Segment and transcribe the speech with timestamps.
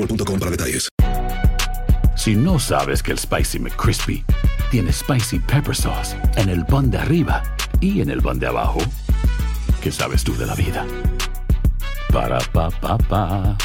[0.00, 0.88] boostmobile.com para detalles.
[2.16, 4.24] Si no sabes que el Spicy McCrispy
[4.70, 7.42] tiene Spicy Pepper Sauce en el pan de arriba
[7.80, 8.80] y en el pan de abajo,
[9.82, 10.86] ¿qué sabes tú de la vida?
[12.12, 13.56] Para, pa, pa, pa.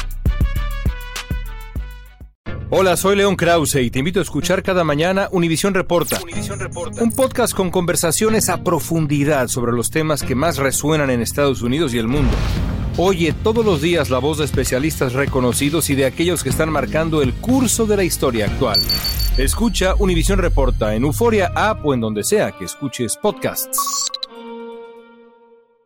[2.70, 6.18] Hola, soy León Krause y te invito a escuchar cada mañana Univisión Reporta,
[7.00, 11.94] un podcast con conversaciones a profundidad sobre los temas que más resuenan en Estados Unidos
[11.94, 12.34] y el mundo.
[12.98, 17.20] Oye todos los días la voz de especialistas reconocidos y de aquellos que están marcando
[17.20, 18.78] el curso de la historia actual.
[19.36, 24.10] Escucha Univisión Reporta en Euforia App o en donde sea que escuches podcasts.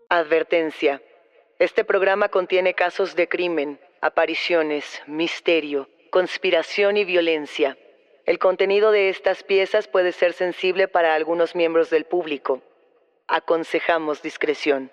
[0.08, 1.02] Advertencia.
[1.58, 7.76] Este programa contiene casos de crimen, apariciones, misterio, conspiración y violencia.
[8.24, 12.62] El contenido de estas piezas puede ser sensible para algunos miembros del público.
[13.26, 14.92] Aconsejamos discreción.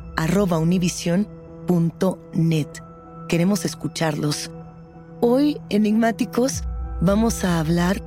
[0.21, 2.67] arroba univision.net.
[3.27, 4.51] Queremos escucharlos.
[5.19, 6.63] Hoy, enigmáticos,
[7.01, 8.03] vamos a hablar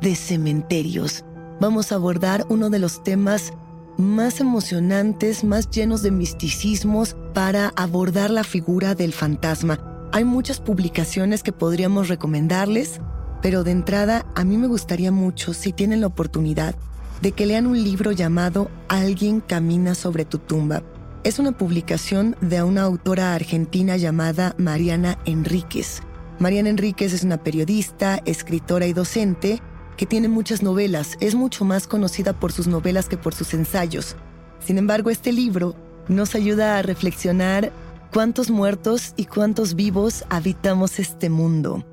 [0.00, 1.24] de cementerios.
[1.60, 3.52] Vamos a abordar uno de los temas
[3.96, 9.80] más emocionantes, más llenos de misticismos para abordar la figura del fantasma.
[10.12, 13.00] Hay muchas publicaciones que podríamos recomendarles,
[13.42, 16.76] pero de entrada a mí me gustaría mucho, si tienen la oportunidad,
[17.20, 20.84] de que lean un libro llamado Alguien camina sobre tu tumba
[21.28, 26.00] es una publicación de una autora argentina llamada Mariana Enríquez.
[26.38, 29.60] Mariana Enríquez es una periodista, escritora y docente
[29.98, 31.18] que tiene muchas novelas.
[31.20, 34.16] Es mucho más conocida por sus novelas que por sus ensayos.
[34.58, 35.76] Sin embargo, este libro
[36.08, 37.72] nos ayuda a reflexionar
[38.10, 41.84] cuántos muertos y cuántos vivos habitamos este mundo.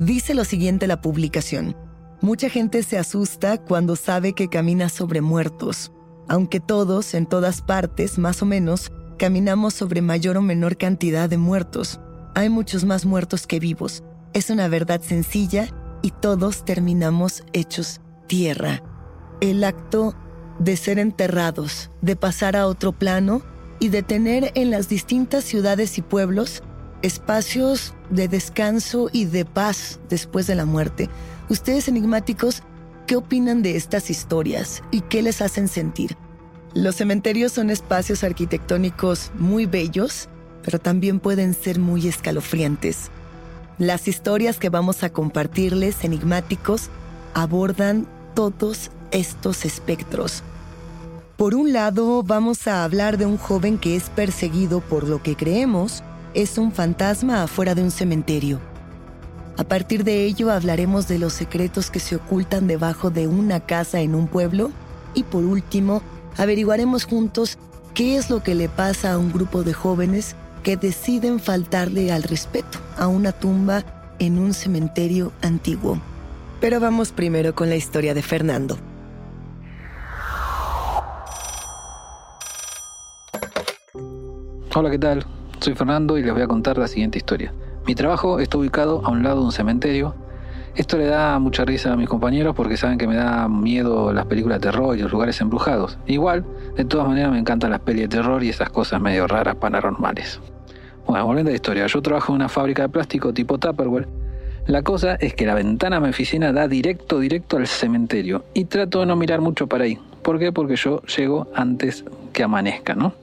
[0.00, 1.76] Dice lo siguiente la publicación.
[2.22, 5.92] Mucha gente se asusta cuando sabe que camina sobre muertos
[6.30, 11.38] aunque todos, en todas partes, más o menos, caminamos sobre mayor o menor cantidad de
[11.38, 11.98] muertos.
[12.36, 14.04] Hay muchos más muertos que vivos.
[14.32, 15.66] Es una verdad sencilla
[16.02, 18.80] y todos terminamos hechos tierra.
[19.40, 20.14] El acto
[20.60, 23.42] de ser enterrados, de pasar a otro plano
[23.80, 26.62] y de tener en las distintas ciudades y pueblos
[27.02, 31.10] espacios de descanso y de paz después de la muerte.
[31.48, 32.62] Ustedes enigmáticos
[33.10, 36.16] ¿Qué opinan de estas historias y qué les hacen sentir?
[36.74, 40.28] Los cementerios son espacios arquitectónicos muy bellos,
[40.62, 43.10] pero también pueden ser muy escalofriantes.
[43.78, 46.88] Las historias que vamos a compartirles, enigmáticos,
[47.34, 50.44] abordan todos estos espectros.
[51.36, 55.34] Por un lado, vamos a hablar de un joven que es perseguido por lo que
[55.34, 56.04] creemos
[56.34, 58.69] es un fantasma afuera de un cementerio.
[59.60, 64.00] A partir de ello hablaremos de los secretos que se ocultan debajo de una casa
[64.00, 64.70] en un pueblo
[65.12, 66.00] y por último
[66.38, 67.58] averiguaremos juntos
[67.92, 72.22] qué es lo que le pasa a un grupo de jóvenes que deciden faltarle al
[72.22, 73.84] respeto a una tumba
[74.18, 76.00] en un cementerio antiguo.
[76.58, 78.78] Pero vamos primero con la historia de Fernando.
[84.74, 85.26] Hola, ¿qué tal?
[85.58, 87.52] Soy Fernando y les voy a contar la siguiente historia.
[87.86, 90.14] Mi trabajo está ubicado a un lado de un cementerio.
[90.76, 94.26] Esto le da mucha risa a mis compañeros porque saben que me da miedo las
[94.26, 95.98] películas de terror y los lugares embrujados.
[96.06, 96.44] Igual,
[96.76, 100.40] de todas maneras me encantan las pelis de terror y esas cosas medio raras paranormales.
[101.06, 104.06] Bueno, volviendo a la historia, yo trabajo en una fábrica de plástico tipo Tupperware.
[104.66, 108.66] La cosa es que la ventana de mi oficina da directo, directo al cementerio y
[108.66, 109.98] trato de no mirar mucho para ahí.
[110.22, 110.52] ¿Por qué?
[110.52, 113.14] Porque yo llego antes que amanezca, ¿no?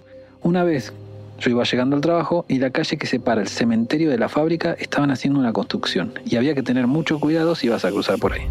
[0.41, 0.91] Una vez
[1.39, 4.73] yo iba llegando al trabajo y la calle que separa el cementerio de la fábrica
[4.79, 8.33] estaban haciendo una construcción y había que tener mucho cuidado si ibas a cruzar por
[8.33, 8.47] ahí.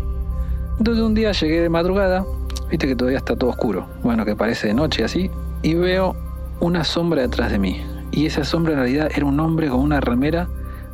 [0.79, 2.25] Entonces un día llegué de madrugada,
[2.71, 5.31] viste que todavía está todo oscuro, bueno que parece de noche así,
[5.63, 6.15] y veo
[6.61, 7.83] una sombra detrás de mí.
[8.13, 10.49] Y esa sombra en realidad era un hombre con una remera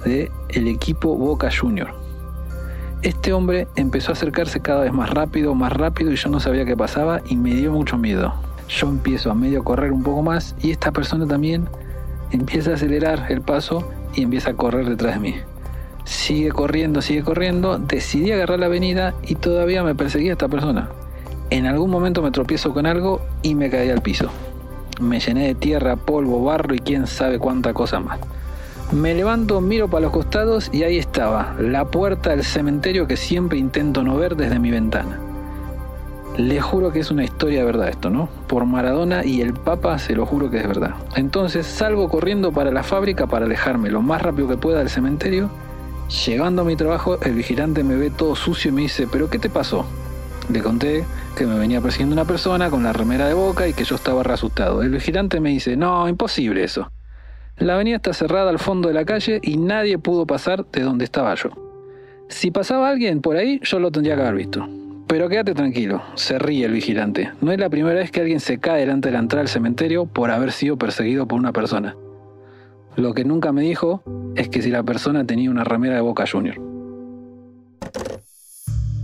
[0.05, 1.95] de el equipo Boca Junior.
[3.03, 6.65] Este hombre empezó a acercarse cada vez más rápido, más rápido y yo no sabía
[6.65, 8.33] qué pasaba y me dio mucho miedo.
[8.69, 11.69] Yo empiezo a medio correr un poco más y esta persona también
[12.33, 15.35] empieza a acelerar el paso y empieza a correr detrás de mí.
[16.05, 20.91] Sigue corriendo, sigue corriendo, decidí agarrar la avenida y todavía me perseguía esta persona.
[21.51, 24.31] En algún momento me tropiezo con algo y me caí al piso.
[25.01, 28.19] Me llené de tierra, polvo, barro y quién sabe cuánta cosa más.
[28.91, 33.59] Me levanto, miro para los costados y ahí estaba, la puerta del cementerio que siempre
[33.59, 35.32] intento no ver desde mi ventana.
[36.37, 38.29] Le juro que es una historia de verdad esto, ¿no?
[38.47, 40.95] Por Maradona y el Papa se lo juro que es verdad.
[41.15, 45.51] Entonces salgo corriendo para la fábrica para alejarme lo más rápido que pueda del cementerio.
[46.27, 49.39] Llegando a mi trabajo, el vigilante me ve todo sucio y me dice, ¿pero qué
[49.39, 49.85] te pasó?
[50.51, 51.05] Le conté
[51.37, 54.23] que me venía persiguiendo una persona con la remera de boca y que yo estaba
[54.23, 54.83] re asustado.
[54.83, 56.91] El vigilante me dice, no, imposible eso.
[57.59, 61.05] La avenida está cerrada al fondo de la calle y nadie pudo pasar de donde
[61.05, 61.51] estaba yo.
[62.29, 64.67] Si pasaba alguien por ahí, yo lo tendría que haber visto.
[65.13, 67.33] Pero quédate tranquilo, se ríe el vigilante.
[67.43, 70.07] No es la primera vez que alguien se cae delante de la entrada del cementerio
[70.07, 71.95] por haber sido perseguido por una persona.
[72.97, 74.03] Lo que nunca me dijo
[74.37, 76.57] es que si la persona tenía una remera de Boca Junior.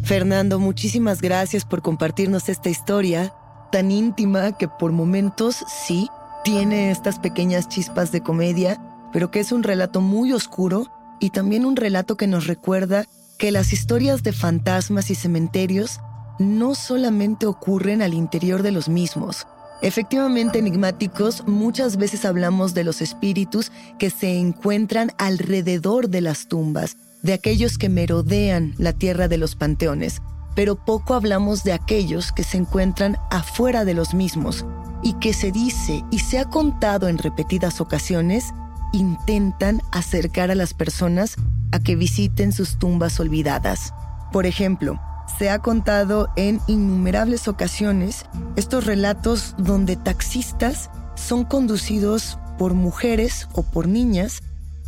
[0.02, 3.34] Fernando, muchísimas gracias por compartirnos esta historia
[3.70, 6.08] tan íntima que por momentos sí
[6.42, 8.80] tiene estas pequeñas chispas de comedia,
[9.12, 10.86] pero que es un relato muy oscuro
[11.20, 13.04] y también un relato que nos recuerda
[13.38, 16.00] que las historias de fantasmas y cementerios
[16.38, 19.46] no solamente ocurren al interior de los mismos.
[19.80, 26.96] Efectivamente, enigmáticos, muchas veces hablamos de los espíritus que se encuentran alrededor de las tumbas,
[27.22, 30.20] de aquellos que merodean la tierra de los panteones,
[30.56, 34.66] pero poco hablamos de aquellos que se encuentran afuera de los mismos
[35.04, 38.46] y que se dice y se ha contado en repetidas ocasiones
[38.92, 41.36] intentan acercar a las personas
[41.72, 43.92] a que visiten sus tumbas olvidadas.
[44.32, 45.00] Por ejemplo,
[45.38, 48.24] se ha contado en innumerables ocasiones
[48.56, 54.42] estos relatos donde taxistas son conducidos por mujeres o por niñas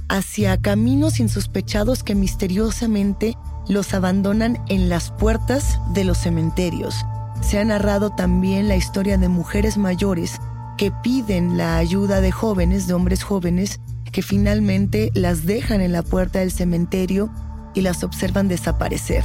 [0.08, 3.36] hacia caminos insospechados que misteriosamente
[3.68, 6.96] los abandonan en las puertas de los cementerios.
[7.40, 10.40] Se ha narrado también la historia de mujeres mayores
[10.76, 16.02] que piden la ayuda de jóvenes, de hombres jóvenes, que finalmente las dejan en la
[16.02, 17.30] puerta del cementerio
[17.74, 19.24] y las observan desaparecer.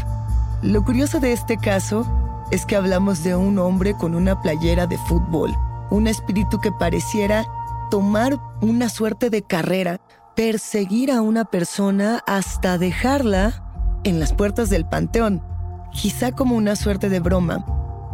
[0.62, 2.06] Lo curioso de este caso
[2.52, 5.56] es que hablamos de un hombre con una playera de fútbol,
[5.90, 7.46] un espíritu que pareciera
[7.90, 10.00] tomar una suerte de carrera,
[10.36, 13.64] perseguir a una persona hasta dejarla
[14.04, 15.42] en las puertas del panteón,
[15.92, 17.66] quizá como una suerte de broma,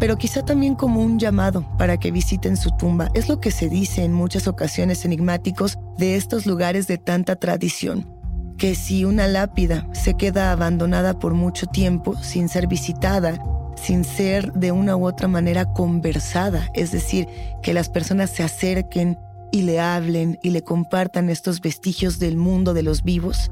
[0.02, 3.10] pero quizá también como un llamado para que visiten su tumba.
[3.14, 8.12] Es lo que se dice en muchas ocasiones enigmáticos de estos lugares de tanta tradición,
[8.58, 13.40] que si una lápida se queda abandonada por mucho tiempo sin ser visitada,
[13.76, 17.28] sin ser de una u otra manera conversada, es decir,
[17.62, 19.20] que las personas se acerquen
[19.52, 23.52] y le hablen y le compartan estos vestigios del mundo de los vivos,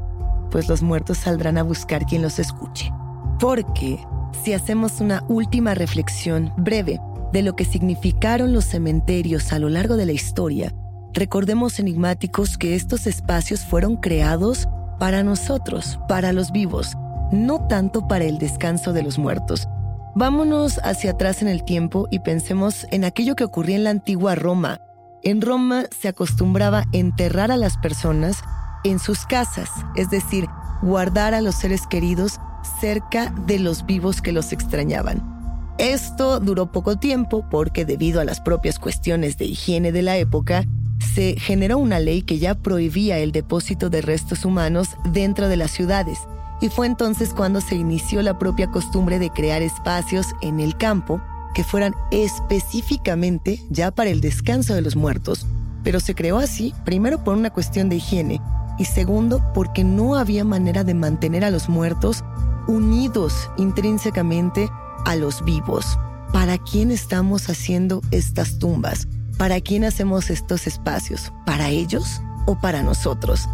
[0.50, 2.92] pues los muertos saldrán a buscar quien los escuche.
[3.40, 4.00] Porque
[4.44, 7.00] si hacemos una última reflexión breve
[7.34, 10.74] de lo que significaron los cementerios a lo largo de la historia,
[11.14, 14.68] recordemos enigmáticos que estos espacios fueron creados
[15.00, 16.94] para nosotros, para los vivos,
[17.32, 19.68] no tanto para el descanso de los muertos.
[20.16, 24.36] Vámonos hacia atrás en el tiempo y pensemos en aquello que ocurría en la antigua
[24.36, 24.82] Roma.
[25.24, 28.42] En Roma se acostumbraba enterrar a las personas
[28.84, 30.46] en sus casas, es decir,
[30.82, 32.40] guardar a los seres queridos
[32.80, 35.38] cerca de los vivos que los extrañaban.
[35.78, 40.66] Esto duró poco tiempo porque debido a las propias cuestiones de higiene de la época,
[41.14, 45.72] se generó una ley que ya prohibía el depósito de restos humanos dentro de las
[45.72, 46.20] ciudades.
[46.62, 51.22] Y fue entonces cuando se inició la propia costumbre de crear espacios en el campo
[51.54, 55.46] que fueran específicamente ya para el descanso de los muertos.
[55.84, 58.42] Pero se creó así, primero por una cuestión de higiene
[58.80, 62.24] y segundo porque no había manera de mantener a los muertos
[62.68, 64.70] unidos intrínsecamente
[65.06, 66.00] a los vivos.
[66.32, 69.08] ¿Para quién estamos haciendo estas tumbas?
[69.38, 71.32] ¿Para quién hacemos estos espacios?
[71.46, 73.48] ¿Para ellos o para nosotros?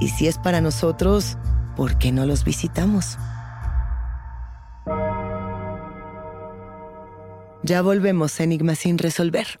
[0.00, 1.36] Y si es para nosotros,
[1.76, 3.18] ¿por qué no los visitamos?
[7.62, 9.60] Ya volvemos a Enigma sin resolver.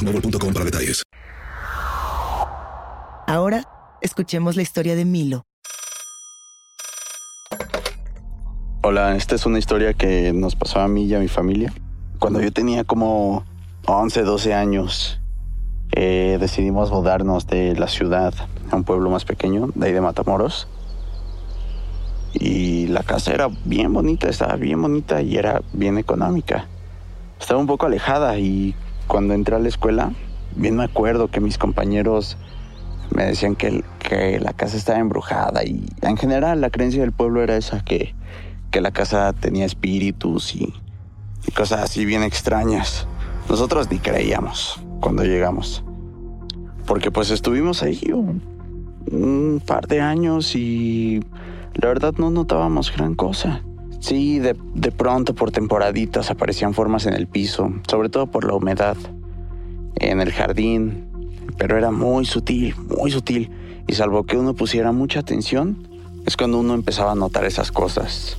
[0.01, 1.03] boostmobile.com para detalles.
[3.27, 3.63] Ahora,
[4.01, 5.43] escuchemos la historia de Milo.
[8.83, 11.71] Hola, esta es una historia que nos pasó a mí y a mi familia.
[12.19, 13.45] Cuando yo tenía como
[13.85, 15.21] 11, 12 años,
[15.95, 18.33] eh, decidimos mudarnos de la ciudad
[18.71, 20.67] a un pueblo más pequeño, de ahí de Matamoros.
[22.33, 26.67] Y la casa era bien bonita, estaba bien bonita y era bien económica.
[27.39, 28.75] Estaba un poco alejada y
[29.11, 30.13] cuando entré a la escuela,
[30.55, 32.37] bien me acuerdo que mis compañeros
[33.13, 33.83] me decían que,
[34.39, 38.15] la casa estaba embrujada y en general la creencia del pueblo era esa, que,
[38.71, 40.73] la casa tenía espíritus y,
[41.53, 43.05] cosas así bien extrañas.
[43.49, 45.83] Nosotros ni creíamos cuando llegamos,
[46.85, 51.19] porque pues estuvimos ahí un par de años y
[51.73, 53.61] la verdad no notábamos gran cosa.
[54.01, 58.55] Sí, de, de, pronto por temporaditas aparecían formas en el piso, sobre todo por la
[58.55, 58.97] humedad,
[59.95, 61.07] en el jardín,
[61.57, 63.51] pero era muy sutil, muy sutil,
[63.87, 65.87] y salvo que uno pusiera mucha atención,
[66.25, 68.37] es cuando uno empezaba a notar esas cosas.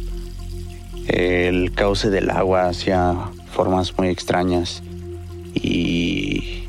[1.07, 3.15] El cauce del agua hacía
[3.53, 4.83] formas muy extrañas
[5.55, 6.65] y,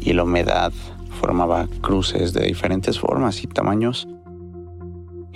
[0.00, 0.72] y la humedad
[1.20, 4.06] formaba cruces de diferentes formas y tamaños.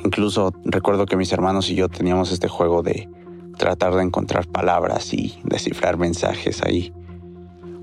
[0.05, 3.09] Incluso recuerdo que mis hermanos y yo teníamos este juego de
[3.57, 6.93] tratar de encontrar palabras y descifrar mensajes ahí.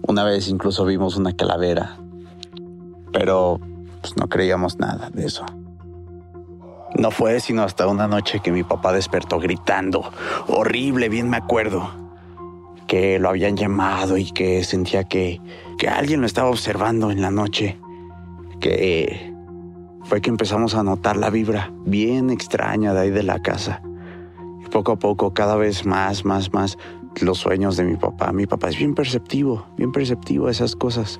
[0.07, 1.98] Una vez incluso vimos una calavera,
[3.12, 3.60] pero
[4.01, 5.45] pues, no creíamos nada de eso.
[6.98, 10.10] No fue sino hasta una noche que mi papá despertó gritando,
[10.48, 11.89] horrible, bien me acuerdo,
[12.88, 15.41] que lo habían llamado y que sentía que,
[15.77, 17.77] que alguien lo estaba observando en la noche,
[18.62, 19.35] que
[20.05, 23.81] fue que empezamos a notar la vibra bien extraña de ahí de la casa.
[24.63, 26.77] Y poco a poco, cada vez más, más, más,
[27.21, 28.31] los sueños de mi papá.
[28.31, 31.19] Mi papá es bien perceptivo, bien perceptivo a esas cosas.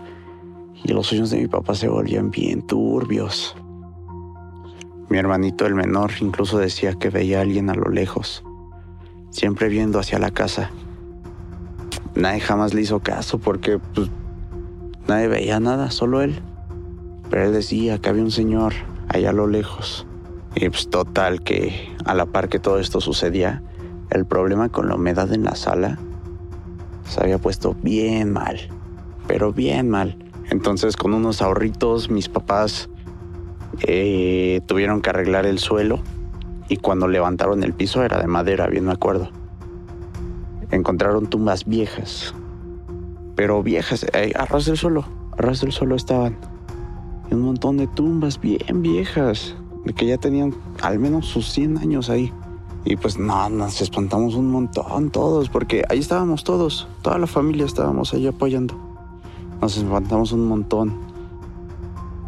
[0.84, 3.56] Y los sueños de mi papá se volvían bien turbios.
[5.10, 8.44] Mi hermanito, el menor, incluso decía que veía a alguien a lo lejos,
[9.30, 10.72] siempre viendo hacia la casa.
[12.16, 14.10] Nadie jamás le hizo caso porque pues,
[15.08, 16.42] Nadie veía nada, solo él.
[17.30, 18.74] Pero él decía que había un señor
[19.10, 20.06] allá a lo lejos.
[20.56, 23.62] Y pues total que a la par que todo esto sucedía,
[24.10, 26.00] el problema con la humedad en la sala
[27.06, 28.58] se había puesto bien mal,
[29.28, 30.18] pero bien mal.
[30.50, 32.90] Entonces con unos ahorritos mis papás
[33.82, 36.02] eh, tuvieron que arreglar el suelo
[36.70, 39.30] y cuando levantaron el piso era de madera, bien me acuerdo.
[40.72, 42.34] Encontraron tumbas viejas,
[43.36, 45.06] pero viejas, eh, a ras del suelo,
[45.38, 46.38] a ras del suelo estaban.
[47.30, 51.78] Y un montón de tumbas bien viejas, de que ya tenían al menos sus 100
[51.78, 52.32] años ahí.
[52.84, 57.66] Y pues no, nos espantamos un montón todos, porque ahí estábamos todos, toda la familia
[57.66, 58.76] estábamos ahí apoyando.
[59.60, 60.94] Nos espantamos un montón.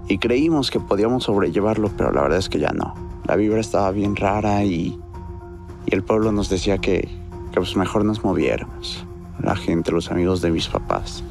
[0.07, 2.95] Y creímos que podíamos sobrellevarlo, pero la verdad es que ya no.
[3.25, 4.97] La vibra estaba bien rara y,
[5.85, 7.01] y el pueblo nos decía que,
[7.51, 9.05] que pues mejor nos moviéramos.
[9.39, 11.23] La gente, los amigos de mis papás.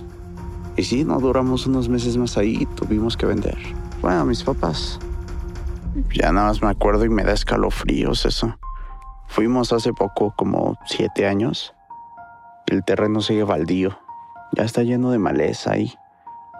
[0.77, 3.57] Y sí, no duramos unos meses más ahí y tuvimos que vender.
[4.03, 4.99] Bueno, mis papás.
[6.15, 8.59] Ya nada más me acuerdo y me da escalofríos eso.
[9.27, 11.75] Fuimos hace poco, como siete años.
[12.67, 13.99] El terreno sigue baldío.
[14.53, 15.95] Ya está lleno de maleza y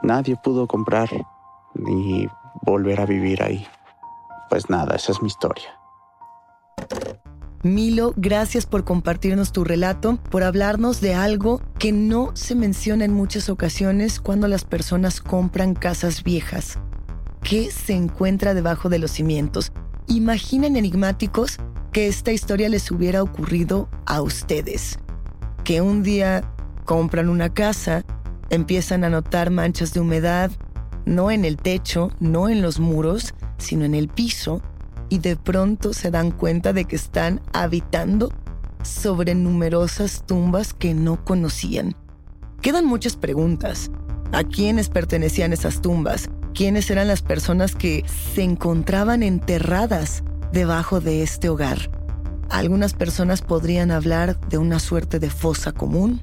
[0.03, 1.11] nadie pudo comprar
[1.75, 2.29] ni
[2.63, 3.67] volver a vivir ahí.
[4.49, 5.79] Pues nada, esa es mi historia.
[7.67, 13.13] Milo, gracias por compartirnos tu relato, por hablarnos de algo que no se menciona en
[13.13, 16.79] muchas ocasiones cuando las personas compran casas viejas.
[17.43, 19.73] ¿Qué se encuentra debajo de los cimientos?
[20.07, 21.59] Imaginen enigmáticos
[21.93, 24.99] que esta historia les hubiera ocurrido a ustedes.
[25.65, 26.49] Que un día
[26.85, 28.05] compran una casa,
[28.49, 30.53] empiezan a notar manchas de humedad,
[31.05, 34.63] no en el techo, no en los muros, sino en el piso,
[35.09, 38.33] y de pronto se dan cuenta de que están habitando
[38.83, 41.95] sobre numerosas tumbas que no conocían.
[42.63, 43.91] Quedan muchas preguntas.
[44.33, 46.29] ¿A quiénes pertenecían esas tumbas?
[46.55, 51.91] ¿Quiénes eran las personas que se encontraban enterradas debajo de este hogar.
[52.49, 56.23] Algunas personas podrían hablar de una suerte de fosa común,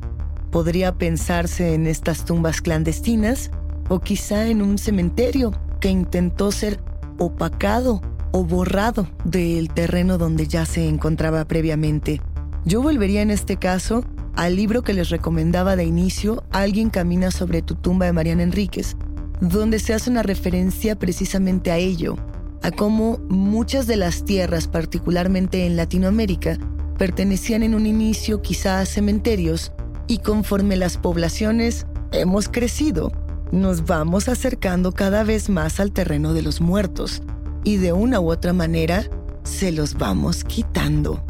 [0.51, 3.51] podría pensarse en estas tumbas clandestinas
[3.89, 6.79] o quizá en un cementerio que intentó ser
[7.19, 8.01] opacado
[8.33, 12.19] o borrado del terreno donde ya se encontraba previamente.
[12.65, 14.03] Yo volvería en este caso
[14.35, 18.97] al libro que les recomendaba de inicio, Alguien camina sobre tu tumba de Mariana Enríquez,
[19.39, 22.17] donde se hace una referencia precisamente a ello,
[22.63, 26.57] a cómo muchas de las tierras, particularmente en Latinoamérica,
[26.97, 29.71] pertenecían en un inicio quizá a cementerios
[30.07, 33.11] y conforme las poblaciones hemos crecido,
[33.51, 37.21] nos vamos acercando cada vez más al terreno de los muertos
[37.63, 39.09] y de una u otra manera
[39.43, 41.23] se los vamos quitando.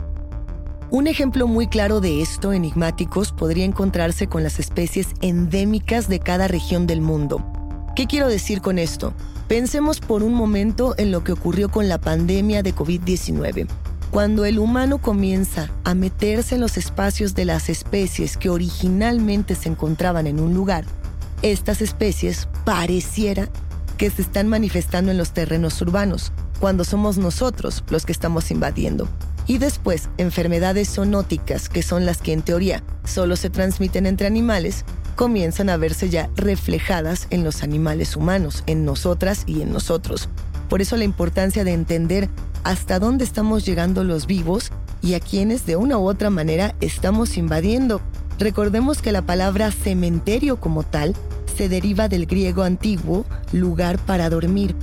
[0.90, 6.48] Un ejemplo muy claro de esto, enigmáticos, podría encontrarse con las especies endémicas de cada
[6.48, 7.44] región del mundo.
[7.96, 9.14] ¿Qué quiero decir con esto?
[9.48, 13.68] Pensemos por un momento en lo que ocurrió con la pandemia de COVID-19.
[14.12, 19.70] Cuando el humano comienza a meterse en los espacios de las especies que originalmente se
[19.70, 20.86] encontraban en un lugar,
[21.42, 23.50] estas especies pareciera
[24.04, 29.08] que se están manifestando en los terrenos urbanos, cuando somos nosotros los que estamos invadiendo.
[29.48, 34.84] Y después, enfermedades zoonóticas, que son las que en teoría solo se transmiten entre animales,
[35.16, 40.28] comienzan a verse ya reflejadas en los animales humanos, en nosotras y en nosotros.
[40.68, 42.30] Por eso la importancia de entender
[42.66, 47.38] hasta dónde estamos llegando los vivos y a quienes de una u otra manera estamos
[47.38, 48.02] invadiendo.
[48.40, 51.16] Recordemos que la palabra cementerio como tal
[51.56, 54.76] se deriva del griego antiguo lugar para dormir.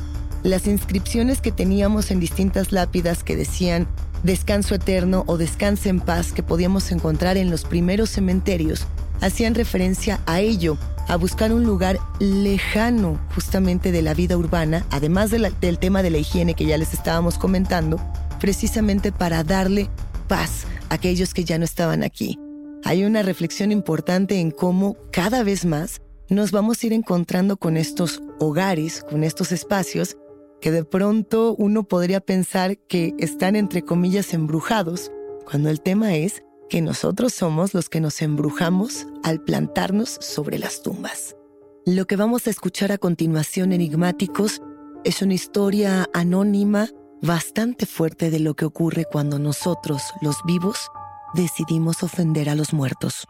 [0.43, 3.87] Las inscripciones que teníamos en distintas lápidas que decían
[4.23, 8.87] descanso eterno o descanse en paz que podíamos encontrar en los primeros cementerios
[9.21, 15.31] hacían referencia a ello, a buscar un lugar lejano justamente de la vida urbana, además
[15.31, 18.01] del tema de la higiene que ya les estábamos comentando,
[18.41, 19.91] precisamente para darle
[20.29, 22.39] paz a aquellos que ya no estaban aquí.
[22.85, 27.77] Hay una reflexión importante en cómo cada vez más nos vamos a ir encontrando con
[27.77, 30.17] estos hogares, con estos espacios,
[30.61, 35.11] que de pronto uno podría pensar que están entre comillas embrujados,
[35.45, 40.83] cuando el tema es que nosotros somos los que nos embrujamos al plantarnos sobre las
[40.83, 41.37] tumbas.
[41.85, 44.63] Lo que vamos a escuchar a continuación, enigmáticos,
[45.05, 46.89] es una historia anónima
[47.23, 50.91] bastante fuerte de lo que ocurre cuando nosotros, los vivos,
[51.35, 53.27] decidimos ofender a los muertos.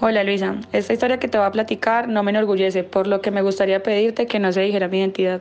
[0.00, 3.30] Hola Luisa, esta historia que te voy a platicar no me enorgullece, por lo que
[3.30, 5.40] me gustaría pedirte que no se dijera mi identidad.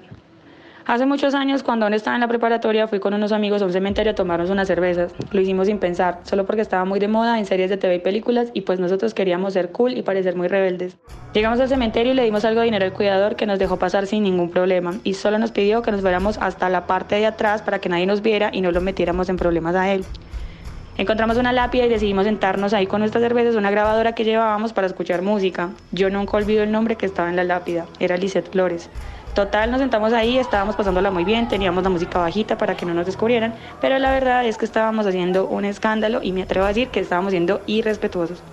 [0.85, 3.71] Hace muchos años, cuando aún estaba en la preparatoria, fui con unos amigos a un
[3.71, 5.13] cementerio a tomarnos unas cervezas.
[5.31, 7.99] Lo hicimos sin pensar, solo porque estaba muy de moda en series de TV y
[7.99, 10.97] películas y pues nosotros queríamos ser cool y parecer muy rebeldes.
[11.33, 14.07] Llegamos al cementerio y le dimos algo de dinero al cuidador que nos dejó pasar
[14.07, 17.61] sin ningún problema y solo nos pidió que nos fuéramos hasta la parte de atrás
[17.61, 20.03] para que nadie nos viera y no lo metiéramos en problemas a él.
[20.97, 24.85] Encontramos una lápida y decidimos sentarnos ahí con nuestras cervezas, una grabadora que llevábamos para
[24.85, 25.69] escuchar música.
[25.91, 28.89] Yo nunca olvido el nombre que estaba en la lápida, era Lisette Flores.
[29.33, 32.93] Total, nos sentamos ahí, estábamos pasándola muy bien, teníamos la música bajita para que no
[32.93, 36.69] nos descubrieran, pero la verdad es que estábamos haciendo un escándalo y me atrevo a
[36.69, 38.43] decir que estábamos siendo irrespetuosos.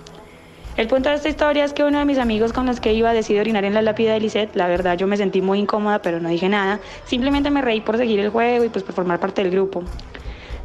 [0.77, 3.13] El punto de esta historia es que uno de mis amigos con los que iba
[3.13, 4.55] decidió orinar en la lápida de Lisette.
[4.55, 6.79] La verdad, yo me sentí muy incómoda, pero no dije nada.
[7.05, 9.83] Simplemente me reí por seguir el juego y pues por formar parte del grupo.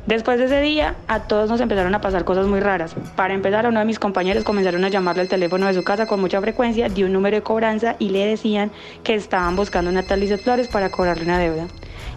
[0.07, 2.95] Después de ese día, a todos nos empezaron a pasar cosas muy raras.
[3.17, 6.21] Para empezar, uno de mis compañeros comenzaron a llamarle al teléfono de su casa con
[6.21, 8.71] mucha frecuencia, dio un número de cobranza y le decían
[9.03, 11.67] que estaban buscando una tal Lizeth Flores para cobrarle una deuda.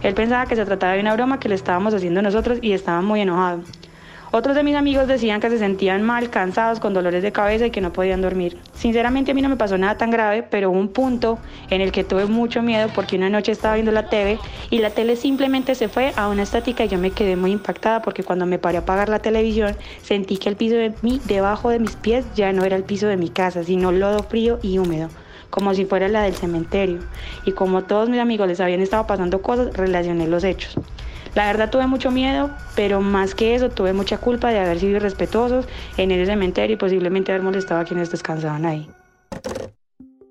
[0.02, 3.02] Él pensaba que se trataba de una broma que le estábamos haciendo nosotros y estaba
[3.02, 3.62] muy enojado.
[4.32, 7.72] Otros de mis amigos decían que se sentían mal, cansados, con dolores de cabeza y
[7.72, 8.58] que no podían dormir.
[8.74, 11.90] Sinceramente a mí no me pasó nada tan grave, pero hubo un punto en el
[11.90, 14.38] que tuve mucho miedo porque una noche estaba viendo la TV
[14.70, 18.02] y la tele simplemente se fue a una estática y yo me quedé muy impactada
[18.02, 21.70] porque cuando me paré a apagar la televisión sentí que el piso de mí, debajo
[21.70, 24.78] de mis pies, ya no era el piso de mi casa, sino lodo frío y
[24.78, 25.08] húmedo
[25.50, 27.00] como si fuera la del cementerio.
[27.44, 30.78] Y como todos mis amigos les habían estado pasando cosas, relacioné los hechos.
[31.34, 34.96] La verdad tuve mucho miedo, pero más que eso tuve mucha culpa de haber sido
[34.96, 35.66] irrespetuosos
[35.96, 38.88] en ese cementerio y posiblemente haber molestado a quienes descansaban ahí.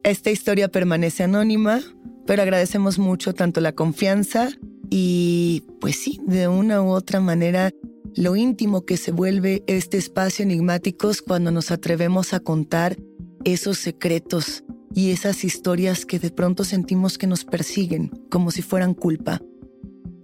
[0.04, 1.82] Esta historia permanece anónima,
[2.26, 4.50] pero agradecemos mucho tanto la confianza
[4.90, 7.72] y, pues sí, de una u otra manera,
[8.16, 12.98] lo íntimo que se vuelve este espacio enigmáticos cuando nos atrevemos a contar
[13.46, 18.94] esos secretos y esas historias que de pronto sentimos que nos persiguen como si fueran
[18.94, 19.40] culpa.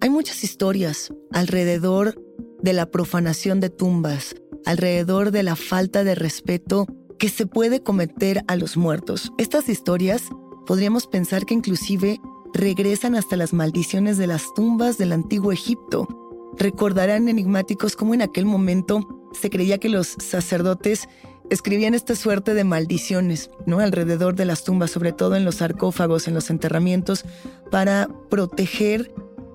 [0.05, 2.21] Hay muchas historias alrededor
[2.61, 6.85] de la profanación de tumbas, alrededor de la falta de respeto
[7.17, 9.31] que se puede cometer a los muertos.
[9.39, 10.21] Estas historias
[10.67, 12.19] podríamos pensar que inclusive
[12.53, 16.07] regresan hasta las maldiciones de las tumbas del antiguo Egipto.
[16.55, 21.09] Recordarán enigmáticos cómo en aquel momento se creía que los sacerdotes
[21.49, 23.79] escribían esta suerte de maldiciones, ¿no?
[23.79, 27.25] alrededor de las tumbas, sobre todo en los sarcófagos, en los enterramientos,
[27.71, 29.11] para proteger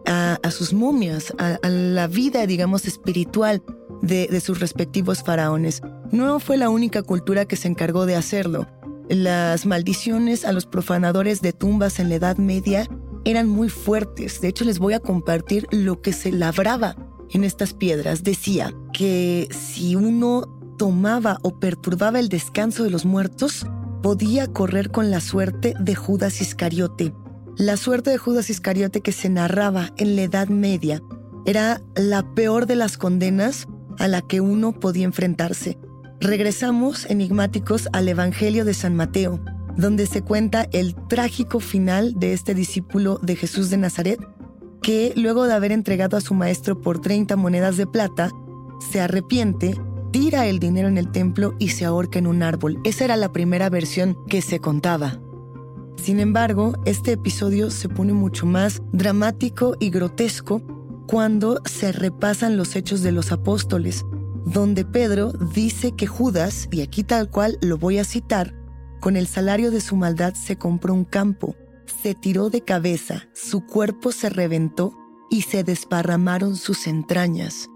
[0.07, 3.63] a, sus momias, a, la vida, digamos, espiritual
[4.03, 5.83] de, de sus respectivos faraones.
[6.11, 8.67] No fue la única cultura que se encargó de hacerlo.
[9.09, 12.89] Las maldiciones a los profanadores de tumbas en la Edad Media
[13.25, 14.41] eran muy fuertes.
[14.41, 16.97] De hecho, les voy a compartir lo que se labraba
[17.31, 18.23] en estas piedras.
[18.23, 20.43] Decía que si uno
[20.79, 23.67] tomaba o perturbaba el descanso de los muertos,
[24.03, 27.13] podía correr con la suerte de Judas Iscariote,
[27.57, 31.03] la suerte de Judas Iscariote que se narraba en la Edad Media
[31.45, 33.67] era la peor de las condenas
[33.99, 35.79] a la que uno podía enfrentarse.
[36.21, 39.41] Regresamos enigmáticos al Evangelio de San Mateo,
[39.77, 44.21] donde se cuenta el trágico final de este discípulo de Jesús de Nazaret,
[44.83, 48.31] que luego de haber entregado a su maestro por 30 monedas de plata,
[48.91, 49.79] se arrepiente,
[50.11, 52.81] tira el dinero en el templo y se ahorca en un árbol.
[52.85, 55.21] Esa era la primera versión que se contaba.
[56.03, 60.63] Sin embargo, este episodio se pone mucho más dramático y grotesco
[61.07, 64.07] cuando se repasan los hechos de los apóstoles,
[64.47, 68.55] donde Pedro dice que Judas, y aquí tal cual lo voy a citar,
[69.01, 71.55] con el salario de su maldad se compró un campo,
[72.03, 74.97] se tiró de cabeza, su cuerpo se reventó
[75.29, 77.69] y se desparramaron sus entrañas.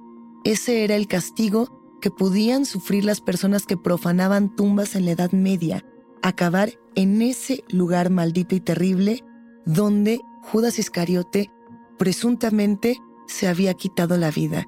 [0.44, 5.32] Ese era el castigo que podían sufrir las personas que profanaban tumbas en la Edad
[5.32, 5.84] Media,
[6.24, 9.22] acabar en ese lugar maldito y terrible
[9.66, 11.50] donde Judas Iscariote
[11.98, 14.66] presuntamente se había quitado la vida.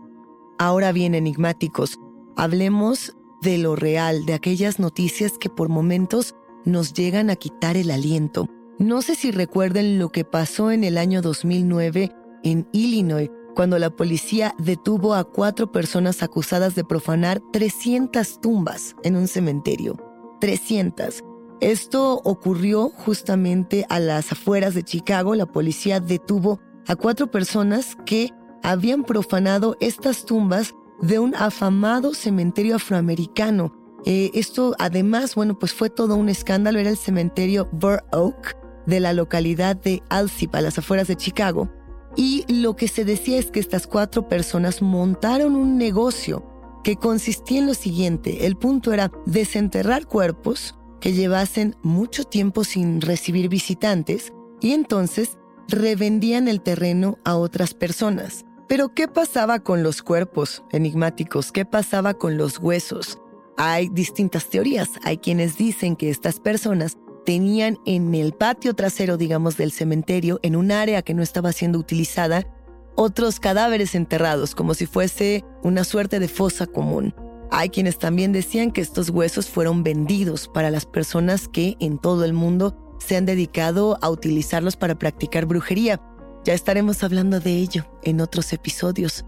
[0.59, 1.99] Ahora bien, enigmáticos,
[2.37, 6.35] hablemos de lo real, de aquellas noticias que por momentos
[6.67, 8.49] nos llegan a quitar el aliento.
[8.79, 12.13] No sé si recuerden lo que pasó en el año 2009
[12.45, 19.17] en Illinois, cuando la policía detuvo a cuatro personas acusadas de profanar 300 tumbas en
[19.17, 19.97] un cementerio.
[20.41, 21.25] 300.
[21.61, 25.35] Esto ocurrió justamente a las afueras de Chicago.
[25.35, 28.31] La policía detuvo a cuatro personas que
[28.63, 33.73] habían profanado estas tumbas de un afamado cementerio afroamericano.
[34.05, 36.79] Eh, esto además, bueno, pues fue todo un escándalo.
[36.79, 41.71] Era el cementerio Burr Oak de la localidad de Alsip, a las afueras de Chicago.
[42.17, 46.47] Y lo que se decía es que estas cuatro personas montaron un negocio
[46.83, 48.47] que consistía en lo siguiente.
[48.47, 55.39] El punto era desenterrar cuerpos, que llevasen mucho tiempo sin recibir visitantes y entonces
[55.69, 58.45] revendían el terreno a otras personas.
[58.67, 61.53] Pero ¿qué pasaba con los cuerpos enigmáticos?
[61.53, 63.21] ¿Qué pasaba con los huesos?
[63.57, 64.91] Hay distintas teorías.
[65.05, 70.57] Hay quienes dicen que estas personas tenían en el patio trasero, digamos, del cementerio, en
[70.57, 72.53] un área que no estaba siendo utilizada,
[72.97, 77.15] otros cadáveres enterrados, como si fuese una suerte de fosa común.
[77.51, 82.25] Hay quienes también decían que estos huesos fueron vendidos para las personas que en todo
[82.25, 86.01] el mundo se han dedicado a utilizarlos para practicar brujería.
[86.45, 89.25] Ya estaremos hablando de ello en otros episodios.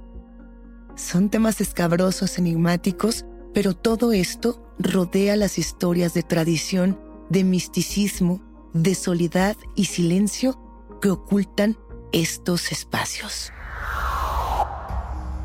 [0.96, 6.98] Son temas escabrosos, enigmáticos, pero todo esto rodea las historias de tradición,
[7.30, 8.40] de misticismo,
[8.72, 10.60] de soledad y silencio
[11.00, 11.76] que ocultan
[12.12, 13.52] estos espacios.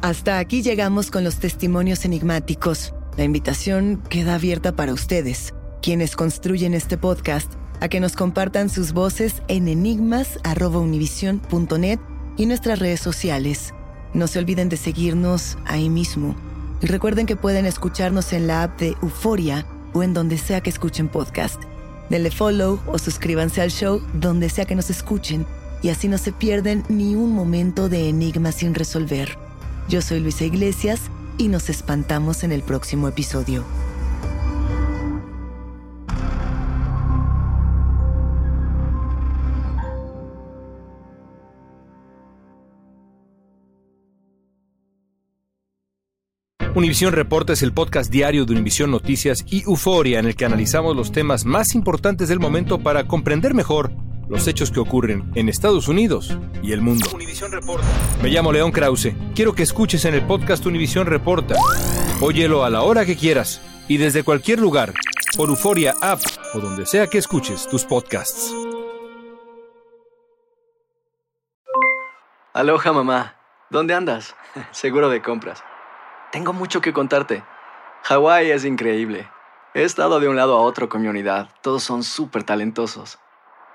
[0.04, 2.94] Hasta aquí llegamos con los testimonios enigmáticos.
[3.16, 8.92] La invitación queda abierta para ustedes, quienes construyen este podcast, a que nos compartan sus
[8.92, 12.00] voces en enigmas.univision.net
[12.36, 13.74] y nuestras redes sociales.
[14.14, 16.36] No se olviden de seguirnos ahí mismo.
[16.82, 20.70] Y recuerden que pueden escucharnos en la app de Euforia o en donde sea que
[20.70, 21.64] escuchen podcast.
[22.10, 25.46] Denle follow o suscríbanse al show donde sea que nos escuchen
[25.82, 29.43] y así no se pierden ni un momento de enigma sin resolver.
[29.90, 31.02] Yo soy Luisa Iglesias
[31.38, 33.64] y nos espantamos en el próximo episodio.
[46.76, 50.96] Univisión Reporta es el podcast diario de Univisión Noticias y Euforia en el que analizamos
[50.96, 53.92] los temas más importantes del momento para comprender mejor
[54.34, 57.08] los hechos que ocurren en Estados Unidos y el mundo.
[57.52, 57.86] Reporta.
[58.24, 59.14] Me llamo León Krause.
[59.36, 61.56] Quiero que escuches en el podcast Univisión Reporta.
[62.20, 64.94] Óyelo a la hora que quieras y desde cualquier lugar,
[65.38, 66.20] por Euforia App
[66.56, 68.52] o donde sea que escuches tus podcasts.
[72.54, 73.36] Aloha mamá.
[73.70, 74.36] ¿Dónde andas?
[74.72, 75.64] Seguro de compras.
[76.32, 77.44] Tengo mucho que contarte.
[78.02, 79.30] Hawái es increíble.
[79.76, 81.50] He estado de un lado a otro con mi unidad.
[81.62, 83.20] Todos son súper talentosos.